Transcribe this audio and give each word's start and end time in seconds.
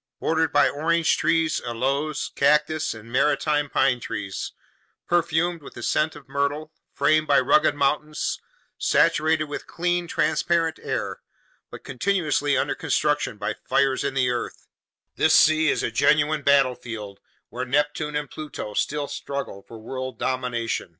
* 0.00 0.20
Bordered 0.20 0.52
by 0.52 0.68
orange 0.68 1.16
trees, 1.16 1.60
aloes, 1.60 2.32
cactus, 2.34 2.94
and 2.94 3.12
maritime 3.12 3.70
pine 3.70 4.00
trees, 4.00 4.50
perfumed 5.06 5.62
with 5.62 5.74
the 5.74 5.84
scent 5.84 6.16
of 6.16 6.28
myrtle, 6.28 6.72
framed 6.92 7.28
by 7.28 7.38
rugged 7.38 7.76
mountains, 7.76 8.40
saturated 8.76 9.44
with 9.44 9.68
clean, 9.68 10.08
transparent 10.08 10.80
air 10.82 11.20
but 11.70 11.84
continuously 11.84 12.56
under 12.56 12.74
construction 12.74 13.36
by 13.36 13.54
fires 13.68 14.02
in 14.02 14.14
the 14.14 14.30
earth, 14.32 14.66
this 15.14 15.32
sea 15.32 15.68
is 15.70 15.84
a 15.84 15.92
genuine 15.92 16.42
battlefield 16.42 17.20
where 17.48 17.64
Neptune 17.64 18.16
and 18.16 18.28
Pluto 18.28 18.74
still 18.74 19.06
struggle 19.06 19.62
for 19.62 19.78
world 19.78 20.18
domination. 20.18 20.98